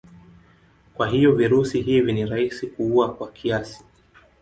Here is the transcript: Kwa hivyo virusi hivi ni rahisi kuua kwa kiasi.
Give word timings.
Kwa 0.93 1.07
hivyo 1.07 1.31
virusi 1.31 1.81
hivi 1.81 2.13
ni 2.13 2.25
rahisi 2.25 2.67
kuua 2.67 3.13
kwa 3.13 3.31
kiasi. 3.31 3.85